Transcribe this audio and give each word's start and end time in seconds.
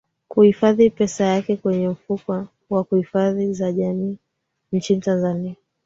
kuhifadhi 0.27 0.89
pesa 0.89 1.23
yake 1.25 1.57
kwenye 1.57 1.89
mfuko 1.89 2.47
wa 2.69 2.85
hifadhi 2.95 3.53
za 3.53 3.71
jamii 3.71 4.17
nchini 4.71 5.01
tanzania 5.01 5.55